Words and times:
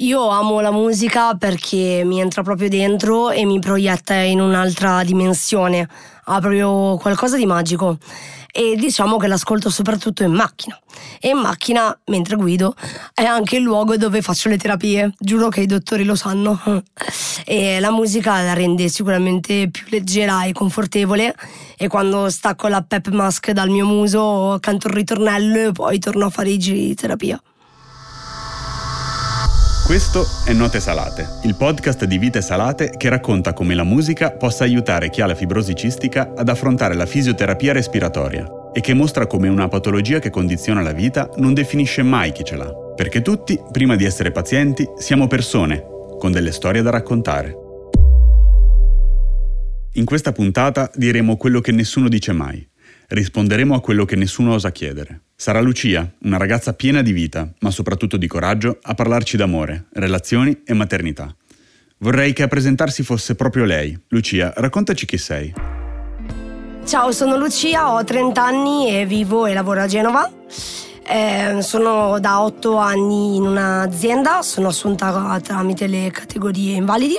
Io 0.00 0.28
amo 0.28 0.60
la 0.60 0.70
musica 0.70 1.34
perché 1.34 2.02
mi 2.04 2.20
entra 2.20 2.42
proprio 2.42 2.68
dentro 2.68 3.30
e 3.30 3.44
mi 3.44 3.58
proietta 3.58 4.14
in 4.14 4.40
un'altra 4.40 5.02
dimensione, 5.02 5.88
ha 6.26 6.38
proprio 6.38 6.96
qualcosa 6.98 7.36
di 7.36 7.46
magico 7.46 7.98
e 8.52 8.76
diciamo 8.76 9.16
che 9.16 9.26
l'ascolto 9.26 9.70
soprattutto 9.70 10.22
in 10.22 10.30
macchina. 10.30 10.78
E 11.18 11.30
in 11.30 11.38
macchina, 11.38 11.98
mentre 12.06 12.36
guido, 12.36 12.76
è 13.12 13.24
anche 13.24 13.56
il 13.56 13.62
luogo 13.62 13.96
dove 13.96 14.22
faccio 14.22 14.48
le 14.48 14.56
terapie, 14.56 15.14
giuro 15.18 15.48
che 15.48 15.62
i 15.62 15.66
dottori 15.66 16.04
lo 16.04 16.14
sanno. 16.14 16.60
E 17.50 17.80
la 17.80 17.90
musica 17.90 18.42
la 18.42 18.52
rende 18.52 18.88
sicuramente 18.90 19.70
più 19.70 19.86
leggera 19.88 20.44
e 20.44 20.52
confortevole 20.52 21.34
e 21.78 21.88
quando 21.88 22.28
stacco 22.28 22.68
la 22.68 22.82
pep 22.82 23.08
mask 23.08 23.52
dal 23.52 23.70
mio 23.70 23.86
muso 23.86 24.58
canto 24.60 24.88
il 24.88 24.92
ritornello 24.92 25.68
e 25.68 25.72
poi 25.72 25.98
torno 25.98 26.26
a 26.26 26.30
fare 26.30 26.50
i 26.50 26.58
giri 26.58 26.88
di 26.88 26.94
terapia. 26.94 27.40
Questo 29.88 30.26
è 30.44 30.52
Note 30.52 30.80
Salate, 30.80 31.38
il 31.44 31.54
podcast 31.54 32.04
di 32.04 32.18
Vite 32.18 32.42
Salate 32.42 32.90
che 32.98 33.08
racconta 33.08 33.54
come 33.54 33.74
la 33.74 33.84
musica 33.84 34.32
possa 34.32 34.64
aiutare 34.64 35.08
chi 35.08 35.22
ha 35.22 35.26
la 35.26 35.34
fibrosi 35.34 35.74
cistica 35.74 36.34
ad 36.36 36.50
affrontare 36.50 36.94
la 36.94 37.06
fisioterapia 37.06 37.72
respiratoria 37.72 38.46
e 38.74 38.82
che 38.82 38.92
mostra 38.92 39.26
come 39.26 39.48
una 39.48 39.66
patologia 39.68 40.18
che 40.18 40.28
condiziona 40.28 40.82
la 40.82 40.92
vita 40.92 41.30
non 41.36 41.54
definisce 41.54 42.02
mai 42.02 42.32
chi 42.32 42.44
ce 42.44 42.56
l'ha. 42.56 42.70
Perché 42.94 43.22
tutti, 43.22 43.58
prima 43.72 43.96
di 43.96 44.04
essere 44.04 44.30
pazienti, 44.30 44.86
siamo 44.98 45.26
persone 45.26 45.82
con 46.18 46.32
delle 46.32 46.52
storie 46.52 46.82
da 46.82 46.90
raccontare. 46.90 47.56
In 49.92 50.04
questa 50.04 50.32
puntata 50.32 50.90
diremo 50.96 51.38
quello 51.38 51.62
che 51.62 51.72
nessuno 51.72 52.10
dice 52.10 52.32
mai. 52.32 52.62
Risponderemo 53.06 53.74
a 53.74 53.80
quello 53.80 54.04
che 54.04 54.16
nessuno 54.16 54.52
osa 54.52 54.70
chiedere. 54.70 55.22
Sarà 55.40 55.60
Lucia, 55.60 56.04
una 56.22 56.36
ragazza 56.36 56.72
piena 56.72 57.00
di 57.00 57.12
vita, 57.12 57.48
ma 57.60 57.70
soprattutto 57.70 58.16
di 58.16 58.26
coraggio, 58.26 58.76
a 58.82 58.94
parlarci 58.94 59.36
d'amore, 59.36 59.84
relazioni 59.92 60.62
e 60.64 60.74
maternità. 60.74 61.32
Vorrei 61.98 62.32
che 62.32 62.42
a 62.42 62.48
presentarsi 62.48 63.04
fosse 63.04 63.36
proprio 63.36 63.64
lei. 63.64 63.96
Lucia, 64.08 64.52
raccontaci 64.56 65.06
chi 65.06 65.16
sei. 65.16 65.54
Ciao, 66.84 67.12
sono 67.12 67.36
Lucia, 67.36 67.92
ho 67.92 68.02
30 68.02 68.44
anni 68.44 68.90
e 68.90 69.06
vivo 69.06 69.46
e 69.46 69.54
lavoro 69.54 69.80
a 69.80 69.86
Genova. 69.86 70.28
Eh, 71.06 71.62
sono 71.62 72.18
da 72.18 72.42
8 72.42 72.76
anni 72.76 73.36
in 73.36 73.46
un'azienda, 73.46 74.42
sono 74.42 74.66
assunta 74.66 75.38
tramite 75.40 75.86
le 75.86 76.10
categorie 76.10 76.74
invalidi. 76.74 77.16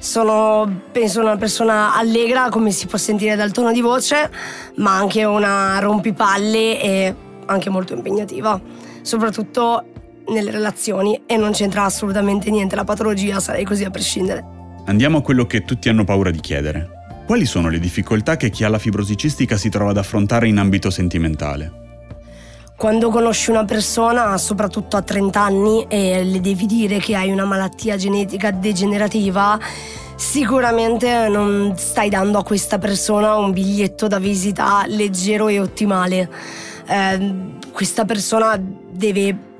Sono, 0.00 0.80
penso, 0.90 1.20
una 1.20 1.36
persona 1.36 1.94
allegra, 1.94 2.48
come 2.48 2.72
si 2.72 2.86
può 2.86 2.98
sentire 2.98 3.36
dal 3.36 3.52
tono 3.52 3.70
di 3.70 3.80
voce, 3.80 4.28
ma 4.78 4.96
anche 4.96 5.22
una 5.22 5.78
rompipalle 5.78 6.80
e 6.82 7.14
anche 7.46 7.70
molto 7.70 7.94
impegnativa, 7.94 8.60
soprattutto 9.02 9.84
nelle 10.28 10.50
relazioni 10.50 11.22
e 11.26 11.36
non 11.36 11.52
c'entra 11.52 11.84
assolutamente 11.84 12.50
niente 12.50 12.76
la 12.76 12.84
patologia, 12.84 13.40
sarei 13.40 13.64
così 13.64 13.84
a 13.84 13.90
prescindere. 13.90 14.44
Andiamo 14.86 15.18
a 15.18 15.22
quello 15.22 15.46
che 15.46 15.64
tutti 15.64 15.88
hanno 15.88 16.04
paura 16.04 16.30
di 16.30 16.40
chiedere. 16.40 17.00
Quali 17.26 17.44
sono 17.46 17.68
le 17.68 17.78
difficoltà 17.78 18.36
che 18.36 18.50
chi 18.50 18.64
ha 18.64 18.68
la 18.68 18.78
fibrosi 18.78 19.16
cistica 19.16 19.56
si 19.56 19.68
trova 19.68 19.90
ad 19.90 19.96
affrontare 19.96 20.48
in 20.48 20.58
ambito 20.58 20.90
sentimentale? 20.90 21.80
Quando 22.76 23.10
conosci 23.10 23.50
una 23.50 23.64
persona, 23.64 24.36
soprattutto 24.38 24.96
a 24.96 25.02
30 25.02 25.40
anni, 25.40 25.86
e 25.88 26.24
le 26.24 26.40
devi 26.40 26.66
dire 26.66 26.98
che 26.98 27.14
hai 27.14 27.30
una 27.30 27.44
malattia 27.44 27.96
genetica 27.96 28.50
degenerativa, 28.50 29.56
sicuramente 30.16 31.28
non 31.28 31.74
stai 31.76 32.08
dando 32.08 32.38
a 32.38 32.42
questa 32.42 32.78
persona 32.78 33.36
un 33.36 33.52
biglietto 33.52 34.08
da 34.08 34.18
visita 34.18 34.84
leggero 34.88 35.46
e 35.46 35.60
ottimale 35.60 36.28
eh, 36.86 37.60
questa 37.72 38.04
persona 38.04 38.58
deve 38.58 39.50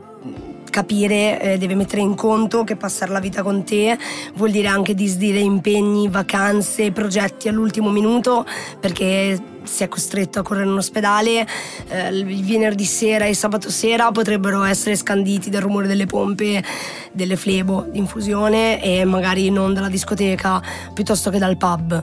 capire, 0.72 1.38
eh, 1.40 1.58
deve 1.58 1.74
mettere 1.74 2.00
in 2.00 2.14
conto 2.14 2.64
che 2.64 2.76
passare 2.76 3.12
la 3.12 3.20
vita 3.20 3.42
con 3.42 3.62
te 3.62 3.96
vuol 4.34 4.50
dire 4.50 4.68
anche 4.68 4.94
disdire 4.94 5.38
impegni, 5.38 6.08
vacanze, 6.08 6.90
progetti 6.92 7.48
all'ultimo 7.48 7.90
minuto 7.90 8.46
perché 8.80 9.38
si 9.64 9.84
è 9.84 9.88
costretto 9.88 10.40
a 10.40 10.42
correre 10.42 10.66
in 10.66 10.76
ospedale, 10.76 11.46
eh, 11.88 12.08
il 12.08 12.44
venerdì 12.44 12.84
sera 12.84 13.26
e 13.26 13.34
sabato 13.34 13.70
sera 13.70 14.10
potrebbero 14.10 14.62
essere 14.64 14.96
scanditi 14.96 15.50
dal 15.50 15.60
rumore 15.60 15.86
delle 15.86 16.06
pompe, 16.06 16.64
delle 17.12 17.36
flebo 17.36 17.86
di 17.90 17.98
infusione 17.98 18.82
e 18.82 19.04
magari 19.04 19.50
non 19.50 19.74
dalla 19.74 19.88
discoteca 19.88 20.60
piuttosto 20.92 21.30
che 21.30 21.38
dal 21.38 21.56
pub 21.56 22.02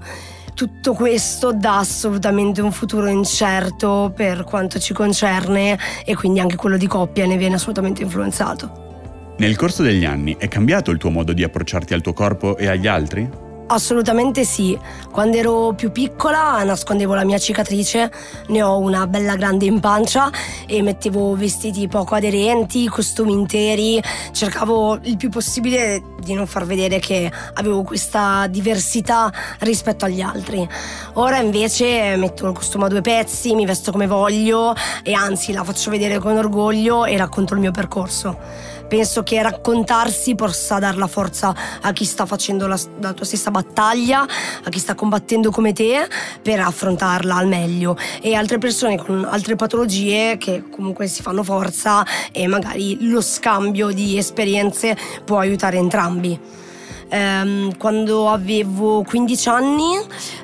tutto 0.59 0.93
questo 0.93 1.53
dà 1.53 1.77
assolutamente 1.77 2.59
un 2.59 2.73
futuro 2.73 3.07
incerto 3.07 4.11
per 4.13 4.43
quanto 4.43 4.77
ci 4.77 4.93
concerne 4.93 5.79
e 6.03 6.15
quindi 6.15 6.41
anche 6.41 6.57
quello 6.57 6.75
di 6.75 6.85
coppia 6.85 7.25
ne 7.25 7.37
viene 7.37 7.55
assolutamente 7.55 8.03
influenzato. 8.03 9.35
Nel 9.37 9.55
corso 9.55 9.83
degli 9.83 10.03
anni 10.03 10.35
è 10.37 10.49
cambiato 10.49 10.91
il 10.91 10.97
tuo 10.97 11.11
modo 11.11 11.31
di 11.31 11.45
approcciarti 11.45 11.93
al 11.93 12.01
tuo 12.01 12.11
corpo 12.11 12.57
e 12.57 12.67
agli 12.67 12.87
altri? 12.87 13.48
Assolutamente 13.71 14.45
sì. 14.45 14.75
Quando 15.11 15.37
ero 15.37 15.73
più 15.75 15.91
piccola 15.91 16.63
nascondevo 16.63 17.13
la 17.13 17.23
mia 17.23 17.37
cicatrice, 17.37 18.11
ne 18.47 18.63
ho 18.63 18.79
una 18.79 19.05
bella 19.05 19.35
grande 19.35 19.65
in 19.65 19.79
pancia 19.79 20.31
e 20.65 20.81
mettevo 20.81 21.35
vestiti 21.35 21.87
poco 21.87 22.15
aderenti, 22.15 22.87
costumi 22.87 23.31
interi, 23.31 24.01
cercavo 24.31 24.97
il 25.03 25.17
più 25.17 25.29
possibile 25.29 26.01
di 26.19 26.33
non 26.33 26.47
far 26.47 26.65
vedere 26.65 26.97
che 26.97 27.31
avevo 27.53 27.83
questa 27.83 28.47
diversità 28.47 29.31
rispetto 29.59 30.05
agli 30.05 30.21
altri. 30.21 30.67
Ora 31.13 31.37
invece 31.37 32.15
metto 32.15 32.47
il 32.47 32.53
costume 32.53 32.85
a 32.85 32.87
due 32.87 33.01
pezzi, 33.01 33.53
mi 33.53 33.67
vesto 33.67 33.91
come 33.91 34.07
voglio 34.07 34.73
e 35.03 35.13
anzi 35.13 35.53
la 35.53 35.63
faccio 35.63 35.91
vedere 35.91 36.17
con 36.17 36.35
orgoglio 36.35 37.05
e 37.05 37.15
racconto 37.17 37.53
il 37.53 37.59
mio 37.59 37.71
percorso. 37.71 38.77
Penso 38.89 39.21
che 39.21 39.39
raccontarsi 39.39 40.33
possa 40.33 40.79
dar 40.79 40.97
la 40.97 41.05
forza 41.05 41.55
a 41.79 41.93
chi 41.93 42.05
sta 42.05 42.25
facendo 42.25 42.65
la, 42.65 42.77
la, 42.99 43.13
tua 43.13 43.23
stessa 43.23 43.51
battaglia, 43.51 44.23
a 44.23 44.69
chi 44.69 44.79
sta 44.79 44.95
combattendo 44.95 45.51
come 45.51 45.73
te 45.73 46.07
per 46.41 46.59
affrontarla 46.59 47.35
al 47.35 47.47
meglio. 47.47 47.95
E 48.19 48.33
altre 48.33 48.57
persone 48.57 48.97
con 48.97 49.27
altre 49.29 49.55
patologie 49.55 50.37
che 50.39 50.63
comunque 50.71 51.05
si 51.05 51.21
fanno 51.21 51.43
forza 51.43 52.03
e 52.31 52.47
magari 52.47 53.07
lo 53.07 53.21
scambio 53.21 53.91
di 53.91 54.17
esperienze 54.17 54.97
può 55.23 55.37
aiutare 55.37 55.77
entrambi 55.77 56.67
ehm, 57.09 57.77
quando 57.77 58.29
avevo 58.29 59.03
15 59.03 59.49
anni 59.49 59.97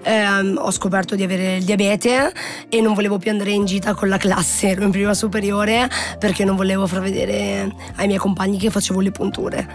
ehm, 0.03 0.59
ho 0.61 0.71
scoperto 0.71 1.15
di 1.15 1.23
avere 1.23 1.57
il 1.57 1.63
diabete 1.63 2.33
e 2.69 2.81
non 2.81 2.93
volevo 2.93 3.17
più 3.17 3.31
andare 3.31 3.51
in 3.51 3.65
gita 3.65 3.93
con 3.93 4.09
la 4.09 4.17
classe, 4.17 4.69
ero 4.69 4.83
in 4.83 4.91
prima 4.91 5.13
superiore 5.13 5.89
perché 6.19 6.43
non 6.43 6.55
volevo 6.55 6.87
far 6.87 7.01
vedere 7.01 7.73
ai 7.95 8.07
miei 8.07 8.19
compagni 8.19 8.57
che 8.57 8.69
facevo 8.69 8.99
le 8.99 9.11
punture 9.11 9.67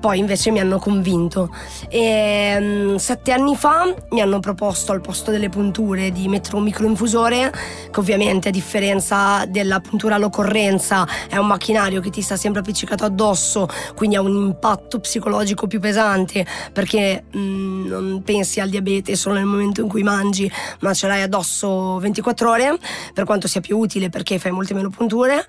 poi 0.00 0.18
invece 0.18 0.50
mi 0.50 0.58
hanno 0.58 0.78
convinto. 0.78 1.54
E 1.88 2.56
um, 2.58 2.96
sette 2.96 3.32
anni 3.32 3.54
fa 3.54 3.94
mi 4.10 4.20
hanno 4.20 4.40
proposto 4.40 4.92
al 4.92 5.00
posto 5.00 5.30
delle 5.30 5.48
punture 5.48 6.10
di 6.10 6.26
mettere 6.26 6.56
un 6.56 6.64
microinfusore, 6.64 7.52
che 7.90 8.00
ovviamente 8.00 8.48
a 8.48 8.50
differenza 8.50 9.44
della 9.46 9.80
puntura 9.80 10.16
all'occorrenza 10.16 11.06
è 11.28 11.36
un 11.36 11.46
macchinario 11.46 12.00
che 12.00 12.10
ti 12.10 12.22
sta 12.22 12.36
sempre 12.36 12.60
appiccicato 12.60 13.04
addosso, 13.04 13.68
quindi 13.94 14.16
ha 14.16 14.20
un 14.20 14.34
impatto 14.34 14.98
psicologico 15.00 15.66
più 15.66 15.78
pesante 15.80 16.46
perché 16.72 17.24
um, 17.32 17.84
non 17.86 18.22
pensi 18.24 18.60
al 18.60 18.70
diabete 18.70 19.14
solo 19.16 19.34
nel 19.34 19.44
momento 19.44 19.82
in 19.82 19.88
cui 19.88 20.02
mangi, 20.02 20.50
ma 20.80 20.94
ce 20.94 21.06
l'hai 21.06 21.22
addosso 21.22 21.98
24 21.98 22.50
ore, 22.50 22.78
per 23.12 23.24
quanto 23.24 23.46
sia 23.46 23.60
più 23.60 23.76
utile 23.78 24.08
perché 24.08 24.38
fai 24.38 24.50
molte 24.50 24.74
meno 24.74 24.88
punture. 24.88 25.44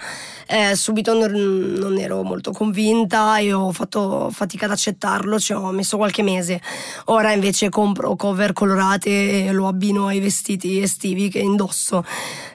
Eh, 0.47 0.75
subito 0.75 1.13
non, 1.13 1.31
non, 1.77 1.97
ero 1.97 2.23
molto 2.23 2.51
convinta 2.51 3.37
e 3.37 3.53
ho 3.53 3.71
fatto 3.71 4.29
fatica 4.41 4.65
ad 4.65 4.71
accettarlo, 4.71 5.37
ci 5.37 5.53
ho 5.53 5.69
messo 5.69 5.97
qualche 5.97 6.23
mese. 6.23 6.59
Ora 7.05 7.31
invece 7.31 7.69
compro 7.69 8.15
cover 8.15 8.53
colorate 8.53 9.45
e 9.45 9.51
lo 9.51 9.67
abbino 9.67 10.07
ai 10.07 10.19
vestiti 10.19 10.81
estivi 10.81 11.29
che 11.29 11.37
indosso. 11.37 12.03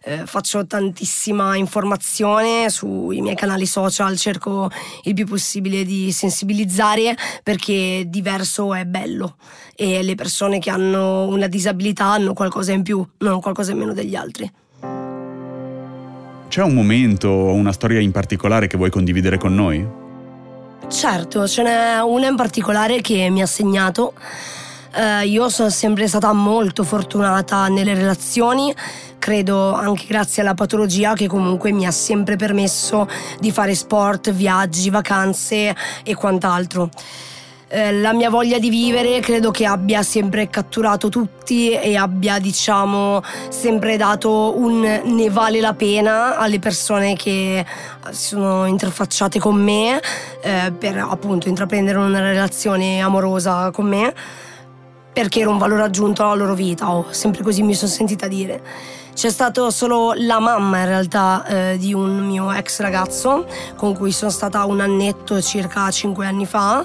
Eh, 0.02 0.26
faccio 0.26 0.66
tantissima 0.66 1.54
informazione 1.54 2.68
sui 2.70 3.20
miei 3.20 3.36
canali 3.36 3.66
social, 3.66 4.16
cerco 4.16 4.68
il 5.04 5.14
più 5.14 5.26
possibile 5.26 5.84
di 5.84 6.10
sensibilizzare 6.10 7.16
perché 7.44 8.04
diverso 8.08 8.74
è 8.74 8.84
bello 8.84 9.36
e 9.76 10.02
le 10.02 10.14
persone 10.16 10.58
che 10.58 10.70
hanno 10.70 11.26
una 11.26 11.46
disabilità 11.46 12.06
hanno 12.06 12.32
qualcosa 12.32 12.72
in 12.72 12.82
più, 12.82 13.06
non 13.18 13.40
qualcosa 13.40 13.70
in 13.70 13.78
meno 13.78 13.92
degli 13.92 14.16
altri. 14.16 14.50
C'è 16.48 16.62
un 16.62 16.74
momento 16.74 17.28
o 17.28 17.52
una 17.52 17.72
storia 17.72 18.00
in 18.00 18.10
particolare 18.10 18.66
che 18.66 18.76
vuoi 18.76 18.90
condividere 18.90 19.38
con 19.38 19.54
noi? 19.54 20.05
Certo, 20.88 21.48
ce 21.48 21.62
n'è 21.62 22.00
una 22.00 22.28
in 22.28 22.36
particolare 22.36 23.00
che 23.00 23.28
mi 23.28 23.42
ha 23.42 23.46
segnato. 23.46 24.14
Eh, 24.94 25.26
io 25.26 25.48
sono 25.48 25.68
sempre 25.68 26.06
stata 26.08 26.32
molto 26.32 26.82
fortunata 26.84 27.68
nelle 27.68 27.92
relazioni, 27.92 28.74
credo 29.18 29.74
anche 29.74 30.06
grazie 30.06 30.42
alla 30.42 30.54
patologia 30.54 31.12
che 31.14 31.26
comunque 31.26 31.72
mi 31.72 31.86
ha 31.86 31.90
sempre 31.90 32.36
permesso 32.36 33.08
di 33.38 33.50
fare 33.50 33.74
sport, 33.74 34.30
viaggi, 34.30 34.88
vacanze 34.88 35.74
e 36.02 36.14
quant'altro. 36.14 36.88
Eh, 37.68 37.92
la 37.92 38.12
mia 38.12 38.30
voglia 38.30 38.58
di 38.58 38.70
vivere 38.70 39.18
credo 39.18 39.50
che 39.50 39.66
abbia 39.66 40.02
sempre 40.04 40.48
catturato 40.48 41.08
tutti 41.08 41.72
e 41.72 41.96
abbia 41.96 42.38
diciamo 42.38 43.22
sempre 43.48 43.96
dato 43.96 44.56
un 44.56 45.00
ne 45.02 45.30
vale 45.30 45.60
la 45.60 45.74
pena 45.74 46.36
alle 46.36 46.60
persone 46.60 47.16
che 47.16 47.64
si 48.10 48.28
sono 48.28 48.66
interfacciate 48.66 49.40
con 49.40 49.56
me 49.56 50.00
eh, 50.42 50.72
per 50.78 50.96
appunto 50.98 51.48
intraprendere 51.48 51.98
una 51.98 52.20
relazione 52.20 53.00
amorosa 53.00 53.72
con 53.72 53.86
me 53.86 54.14
perché 55.12 55.40
era 55.40 55.50
un 55.50 55.58
valore 55.58 55.82
aggiunto 55.82 56.22
alla 56.22 56.34
loro 56.34 56.54
vita 56.54 56.92
o 56.92 57.06
sempre 57.10 57.42
così 57.42 57.62
mi 57.62 57.74
sono 57.74 57.90
sentita 57.90 58.28
dire 58.28 58.62
c'è 59.16 59.30
stato 59.30 59.70
solo 59.70 60.12
la 60.14 60.38
mamma 60.40 60.80
in 60.80 60.84
realtà 60.84 61.46
eh, 61.46 61.78
di 61.78 61.94
un 61.94 62.18
mio 62.26 62.52
ex 62.52 62.80
ragazzo 62.80 63.46
con 63.74 63.96
cui 63.96 64.12
sono 64.12 64.30
stata 64.30 64.66
un 64.66 64.78
annetto 64.80 65.40
circa 65.40 65.90
cinque 65.90 66.26
anni 66.26 66.44
fa 66.44 66.84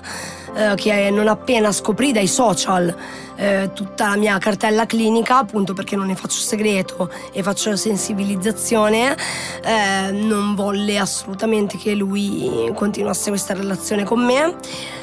eh, 0.55 0.73
che 0.75 1.09
non 1.11 1.27
appena 1.27 1.73
scoprì 1.73 2.13
dai 2.13 2.27
social 2.27 2.95
eh, 3.35 3.71
tutta 3.73 4.07
la 4.07 4.15
mia 4.15 4.37
cartella 4.37 4.85
clinica, 4.85 5.39
appunto 5.39 5.73
perché 5.73 5.97
non 5.97 6.07
ne 6.07 6.15
faccio 6.15 6.39
segreto 6.39 7.11
e 7.33 7.43
faccio 7.43 7.75
sensibilizzazione, 7.75 9.17
eh, 9.63 10.11
non 10.11 10.55
volle 10.55 10.99
assolutamente 10.99 11.77
che 11.77 11.95
lui 11.95 12.71
continuasse 12.73 13.29
questa 13.29 13.53
relazione 13.53 14.05
con 14.05 14.23
me. 14.23 14.55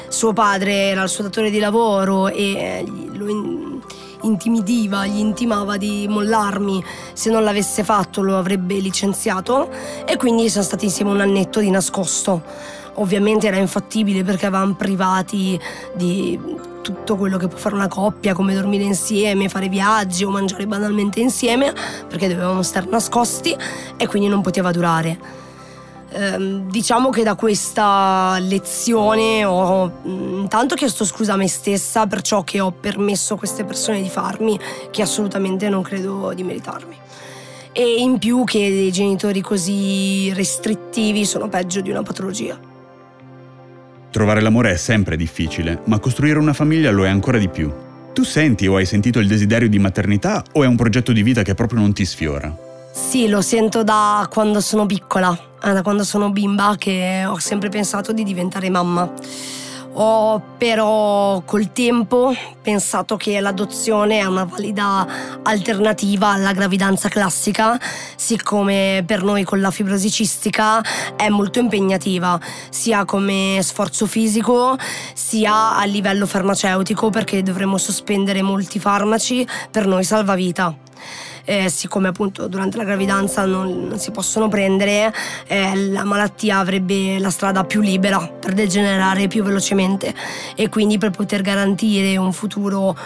Suo 0.07 0.33
padre 0.33 0.87
era 0.87 1.03
il 1.03 1.09
suo 1.09 1.23
datore 1.23 1.51
di 1.51 1.59
lavoro 1.59 2.27
e 2.27 2.83
lo 3.11 3.27
intimidiva, 4.21 5.05
gli 5.05 5.19
intimava 5.19 5.77
di 5.77 6.07
mollarmi, 6.09 6.83
se 7.13 7.29
non 7.29 7.43
l'avesse 7.43 7.83
fatto 7.83 8.21
lo 8.21 8.37
avrebbe 8.37 8.75
licenziato 8.79 9.69
e 10.05 10.17
quindi 10.17 10.49
sono 10.49 10.63
stati 10.63 10.85
insieme 10.85 11.11
un 11.11 11.21
annetto 11.21 11.59
di 11.59 11.69
nascosto. 11.69 12.41
Ovviamente 12.95 13.47
era 13.47 13.57
infattibile 13.57 14.23
perché 14.23 14.47
avevamo 14.47 14.73
privati 14.73 15.59
di 15.95 16.37
tutto 16.81 17.15
quello 17.15 17.37
che 17.37 17.47
può 17.47 17.57
fare 17.57 17.75
una 17.75 17.87
coppia, 17.87 18.33
come 18.33 18.53
dormire 18.53 18.83
insieme, 18.83 19.47
fare 19.47 19.69
viaggi 19.69 20.23
o 20.23 20.29
mangiare 20.29 20.67
banalmente 20.67 21.19
insieme, 21.19 21.73
perché 22.07 22.27
dovevamo 22.27 22.61
stare 22.61 22.87
nascosti 22.89 23.55
e 23.95 24.07
quindi 24.07 24.27
non 24.27 24.41
poteva 24.41 24.71
durare. 24.71 25.47
Ehm, 26.11 26.69
diciamo 26.69 27.09
che 27.09 27.23
da 27.23 27.35
questa 27.35 28.37
lezione 28.39 29.45
ho 29.45 29.99
intanto 30.03 30.73
chiesto 30.75 31.05
scusa 31.05 31.33
a 31.33 31.35
me 31.35 31.47
stessa 31.47 32.07
per 32.07 32.21
ciò 32.21 32.43
che 32.43 32.59
ho 32.59 32.71
permesso 32.71 33.35
a 33.35 33.37
queste 33.37 33.63
persone 33.63 34.01
di 34.01 34.09
farmi, 34.09 34.59
che 34.89 35.01
assolutamente 35.01 35.69
non 35.69 35.83
credo 35.83 36.33
di 36.33 36.43
meritarmi. 36.43 36.97
E 37.71 37.95
in 37.99 38.17
più 38.17 38.43
che 38.43 38.69
dei 38.69 38.91
genitori 38.91 39.41
così 39.41 40.33
restrittivi 40.33 41.25
sono 41.25 41.47
peggio 41.47 41.81
di 41.81 41.91
una 41.91 42.01
patologia. 42.01 42.59
Trovare 44.09 44.41
l'amore 44.41 44.71
è 44.71 44.77
sempre 44.77 45.15
difficile, 45.15 45.81
ma 45.85 45.99
costruire 45.99 46.39
una 46.39 46.53
famiglia 46.53 46.89
lo 46.89 47.05
è 47.05 47.09
ancora 47.09 47.37
di 47.37 47.47
più. 47.47 47.71
Tu 48.11 48.23
senti 48.23 48.65
o 48.65 48.75
hai 48.75 48.87
sentito 48.87 49.19
il 49.19 49.27
desiderio 49.27 49.69
di 49.69 49.77
maternità 49.77 50.43
o 50.53 50.63
è 50.63 50.67
un 50.67 50.75
progetto 50.75 51.11
di 51.11 51.21
vita 51.21 51.43
che 51.43 51.53
proprio 51.53 51.79
non 51.79 51.93
ti 51.93 52.05
sfiora? 52.05 52.68
Sì, 52.99 53.27
lo 53.27 53.41
sento 53.41 53.83
da 53.83 54.27
quando 54.31 54.61
sono 54.61 54.85
piccola, 54.85 55.35
eh, 55.63 55.73
da 55.73 55.81
quando 55.81 56.03
sono 56.03 56.29
bimba 56.29 56.75
che 56.77 57.23
ho 57.25 57.39
sempre 57.39 57.69
pensato 57.69 58.11
di 58.11 58.23
diventare 58.23 58.69
mamma. 58.69 59.11
Ho 59.93 60.39
però 60.59 61.41
col 61.43 61.71
tempo 61.71 62.31
pensato 62.61 63.17
che 63.17 63.39
l'adozione 63.39 64.19
è 64.19 64.25
una 64.25 64.43
valida 64.43 65.07
alternativa 65.41 66.27
alla 66.27 66.51
gravidanza 66.51 67.09
classica, 67.09 67.79
siccome 68.15 69.03
per 69.07 69.23
noi 69.23 69.43
con 69.43 69.59
la 69.59 69.71
fibrosi 69.71 70.11
cistica 70.11 70.79
è 71.15 71.29
molto 71.29 71.57
impegnativa, 71.57 72.39
sia 72.69 73.05
come 73.05 73.59
sforzo 73.63 74.05
fisico 74.05 74.77
sia 75.15 75.75
a 75.75 75.83
livello 75.85 76.27
farmaceutico 76.27 77.09
perché 77.09 77.41
dovremo 77.41 77.79
sospendere 77.79 78.43
molti 78.43 78.77
farmaci 78.77 79.47
per 79.71 79.87
noi 79.87 80.03
salvavita 80.03 80.87
eh, 81.45 81.69
siccome 81.69 82.07
appunto 82.07 82.47
durante 82.47 82.77
la 82.77 82.83
gravidanza 82.83 83.45
non, 83.45 83.87
non 83.87 83.99
si 83.99 84.11
possono 84.11 84.47
prendere, 84.47 85.13
eh, 85.47 85.75
la 85.75 86.03
malattia 86.03 86.59
avrebbe 86.59 87.19
la 87.19 87.29
strada 87.29 87.63
più 87.63 87.81
libera 87.81 88.19
per 88.19 88.53
degenerare 88.53 89.27
più 89.27 89.43
velocemente 89.43 90.13
e 90.55 90.69
quindi 90.69 90.97
per 90.97 91.11
poter 91.11 91.41
garantire 91.41 92.17
un 92.17 92.31
futuro 92.31 92.97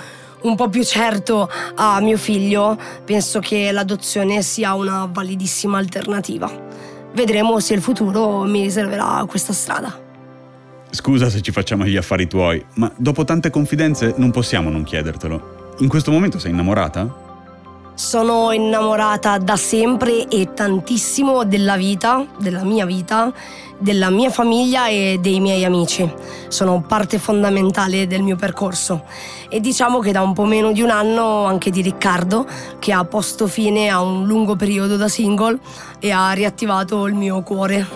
un 0.44 0.56
po' 0.56 0.70
più 0.70 0.84
certo 0.84 1.50
a 1.76 2.00
mio 2.02 2.18
figlio, 2.18 2.78
penso 3.06 3.40
che 3.40 3.72
l'adozione 3.72 4.42
sia 4.42 4.74
una 4.74 5.08
validissima 5.12 5.78
alternativa. 5.78 6.52
Vedremo 7.14 7.60
se 7.60 7.74
il 7.74 7.82
futuro 7.82 8.44
mi 8.44 8.64
riserverà 8.64 9.24
questa 9.28 9.54
strada. 9.54 10.02
Scusa 10.90 11.30
se 11.30 11.42
ci 11.42 11.52
facciamo 11.52 11.86
gli 11.86 11.98
affari 11.98 12.28
tuoi, 12.28 12.64
ma 12.76 12.92
dopo 12.98 13.24
tante 13.24 13.50
confidenze 13.50 14.14
non 14.18 14.32
possiamo 14.32 14.70
non 14.70 14.84
chiedertelo. 14.84 15.76
In 15.80 15.88
questo 15.88 16.12
momento 16.12 16.40
sei 16.40 16.52
innamorata? 16.52 17.23
Sono 17.96 18.52
innamorata 18.52 19.38
da 19.38 19.56
sempre 19.56 20.28
e 20.28 20.52
tantissimo 20.56 21.46
della 21.46 21.78
vita, 21.78 22.26
della 22.40 22.64
mia 22.64 22.88
vita, 22.88 23.32
della 23.78 24.10
mia 24.10 24.32
famiglia 24.32 24.88
e 24.88 25.20
dei 25.22 25.40
miei 25.40 25.64
amici. 25.64 26.12
Sono 26.48 26.82
parte 26.82 27.20
fondamentale 27.20 28.08
del 28.08 28.24
mio 28.24 28.36
percorso 28.36 29.04
e 29.48 29.60
diciamo 29.60 30.00
che 30.00 30.12
da 30.12 30.22
un 30.24 30.34
po' 30.34 30.46
meno 30.46 30.72
di 30.72 30.82
un 30.82 30.90
anno 30.90 31.46
anche 31.46 31.70
di 31.70 31.82
Riccardo 31.82 32.48
che 32.80 32.92
ha 32.92 33.06
posto 33.06 33.46
fine 33.46 33.90
a 33.90 34.02
un 34.02 34.26
lungo 34.26 34.56
periodo 34.56 34.98
da 34.98 35.08
single 35.08 35.60
e 36.00 36.10
ha 36.10 36.32
riattivato 36.32 37.06
il 37.06 37.14
mio 37.14 37.44
cuore. 37.44 37.88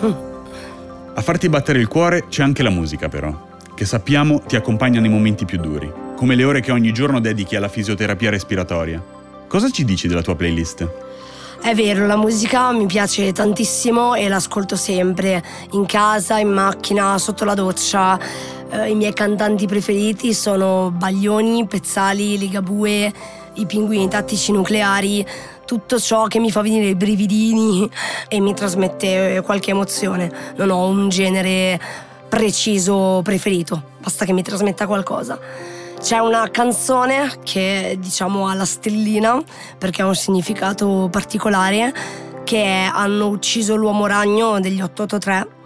A 1.12 1.20
farti 1.20 1.48
battere 1.48 1.80
il 1.80 1.88
cuore 1.88 2.26
c'è 2.28 2.44
anche 2.44 2.62
la 2.62 2.70
musica 2.70 3.08
però, 3.08 3.34
che 3.74 3.84
sappiamo 3.84 4.42
ti 4.46 4.54
accompagna 4.54 5.00
nei 5.00 5.10
momenti 5.10 5.44
più 5.44 5.58
duri, 5.58 5.92
come 6.14 6.36
le 6.36 6.44
ore 6.44 6.60
che 6.60 6.70
ogni 6.70 6.92
giorno 6.92 7.18
dedichi 7.18 7.56
alla 7.56 7.68
fisioterapia 7.68 8.30
respiratoria 8.30 9.16
Cosa 9.48 9.70
ci 9.70 9.86
dici 9.86 10.08
della 10.08 10.20
tua 10.20 10.36
playlist? 10.36 10.86
È 11.62 11.74
vero, 11.74 12.06
la 12.06 12.16
musica 12.16 12.70
mi 12.70 12.84
piace 12.84 13.32
tantissimo 13.32 14.14
e 14.14 14.28
l'ascolto 14.28 14.76
sempre, 14.76 15.42
in 15.70 15.86
casa, 15.86 16.38
in 16.38 16.50
macchina, 16.50 17.16
sotto 17.16 17.46
la 17.46 17.54
doccia. 17.54 18.20
Eh, 18.70 18.90
I 18.90 18.94
miei 18.94 19.14
cantanti 19.14 19.66
preferiti 19.66 20.34
sono 20.34 20.92
Baglioni, 20.94 21.66
Pezzali, 21.66 22.36
Ligabue, 22.36 23.10
i 23.54 23.64
pinguini 23.64 24.06
tattici 24.06 24.52
nucleari, 24.52 25.26
tutto 25.64 25.98
ciò 25.98 26.26
che 26.26 26.38
mi 26.40 26.50
fa 26.50 26.60
venire 26.60 26.88
i 26.88 26.94
brividini 26.94 27.90
e 28.28 28.40
mi 28.40 28.52
trasmette 28.52 29.40
qualche 29.42 29.70
emozione. 29.70 30.30
Non 30.56 30.68
ho 30.68 30.86
un 30.86 31.08
genere 31.08 31.80
preciso 32.28 33.22
preferito, 33.24 33.82
basta 33.98 34.26
che 34.26 34.34
mi 34.34 34.42
trasmetta 34.42 34.86
qualcosa. 34.86 35.77
C'è 36.00 36.18
una 36.18 36.48
canzone 36.48 37.38
che 37.42 37.96
diciamo 37.98 38.46
ha 38.46 38.54
la 38.54 38.64
stellina 38.64 39.42
perché 39.76 40.02
ha 40.02 40.06
un 40.06 40.14
significato 40.14 41.08
particolare 41.10 41.92
che 42.44 42.62
è 42.62 42.90
Hanno 42.90 43.28
ucciso 43.28 43.74
l'uomo 43.74 44.06
ragno 44.06 44.60
degli 44.60 44.80
883 44.80 45.57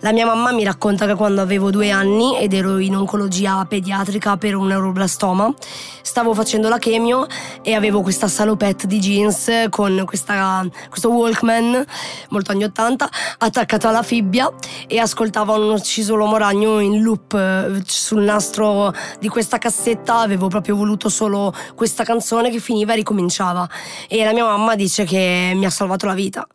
la 0.00 0.12
mia 0.12 0.24
mamma 0.24 0.50
mi 0.52 0.64
racconta 0.64 1.06
che 1.06 1.14
quando 1.14 1.42
avevo 1.42 1.70
due 1.70 1.90
anni 1.90 2.38
ed 2.38 2.54
ero 2.54 2.78
in 2.78 2.96
oncologia 2.96 3.64
pediatrica 3.66 4.38
per 4.38 4.54
un 4.54 4.68
neuroblastoma, 4.68 5.52
stavo 6.00 6.32
facendo 6.32 6.70
la 6.70 6.78
chemio 6.78 7.26
e 7.62 7.74
avevo 7.74 8.00
questa 8.00 8.26
salopette 8.26 8.86
di 8.86 8.98
jeans 8.98 9.66
con 9.68 10.02
questa, 10.06 10.66
questo 10.88 11.10
Walkman, 11.10 11.84
molto 12.30 12.52
anni 12.52 12.64
80, 12.64 13.10
attaccato 13.38 13.88
alla 13.88 14.02
fibbia 14.02 14.50
e 14.86 14.98
ascoltavo 14.98 15.54
un 15.54 15.74
ucciso 15.74 16.14
l'uomo 16.14 16.38
ragno 16.38 16.80
in 16.80 17.02
loop 17.02 17.34
eh, 17.34 17.82
sul 17.84 18.22
nastro 18.22 18.94
di 19.18 19.28
questa 19.28 19.58
cassetta. 19.58 20.20
Avevo 20.20 20.48
proprio 20.48 20.76
voluto 20.76 21.10
solo 21.10 21.52
questa 21.74 22.04
canzone 22.04 22.50
che 22.50 22.58
finiva 22.58 22.92
e 22.92 22.96
ricominciava. 22.96 23.68
E 24.08 24.24
la 24.24 24.32
mia 24.32 24.44
mamma 24.44 24.76
dice 24.76 25.04
che 25.04 25.52
mi 25.54 25.66
ha 25.66 25.70
salvato 25.70 26.06
la 26.06 26.14
vita. 26.14 26.46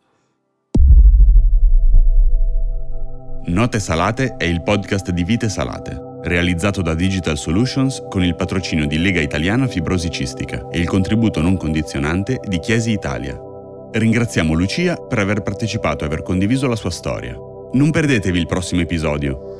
Note 3.48 3.78
Salate 3.78 4.34
è 4.36 4.42
il 4.42 4.60
podcast 4.60 5.10
di 5.10 5.22
Vite 5.22 5.48
Salate, 5.48 5.96
realizzato 6.22 6.82
da 6.82 6.94
Digital 6.94 7.38
Solutions 7.38 8.02
con 8.08 8.24
il 8.24 8.34
patrocinio 8.34 8.88
di 8.88 8.98
Lega 8.98 9.20
Italiana 9.20 9.68
Fibrosi 9.68 10.10
Cistica 10.10 10.66
e 10.68 10.80
il 10.80 10.88
contributo 10.88 11.40
non 11.40 11.56
condizionante 11.56 12.40
di 12.44 12.58
Chiesi 12.58 12.90
Italia. 12.90 13.40
Ringraziamo 13.92 14.52
Lucia 14.52 14.96
per 14.96 15.20
aver 15.20 15.42
partecipato 15.42 16.02
e 16.02 16.08
aver 16.08 16.22
condiviso 16.22 16.66
la 16.66 16.74
sua 16.74 16.90
storia. 16.90 17.36
Non 17.74 17.92
perdetevi 17.92 18.36
il 18.36 18.46
prossimo 18.46 18.80
episodio. 18.80 19.55